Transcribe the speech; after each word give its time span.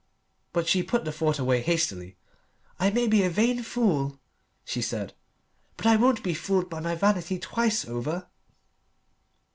But 0.51 0.67
she 0.67 0.81
put 0.81 1.05
the 1.05 1.11
thought 1.11 1.37
away 1.37 1.61
hastily. 1.61 2.17
"I 2.79 2.89
may 2.89 3.05
be 3.05 3.21
a 3.21 3.29
vain 3.29 3.61
fool," 3.61 4.19
she 4.65 4.81
said, 4.81 5.13
"but 5.77 5.85
I 5.85 5.95
won't 5.95 6.23
be 6.23 6.33
fooled 6.33 6.71
by 6.71 6.79
my 6.79 6.95
vanity 6.95 7.37
twice 7.37 7.85
over." 7.87 8.27